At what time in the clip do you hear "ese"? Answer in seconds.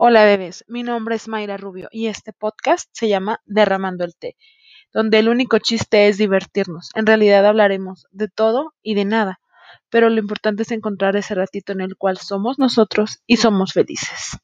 11.16-11.34